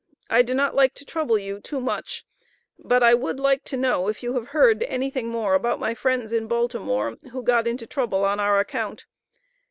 [0.31, 2.25] I do not like to trouble you too much,
[2.79, 6.33] but I would like to know if you have heard anything more about my friends
[6.33, 9.05] in Baltimore who got into trouble on our account.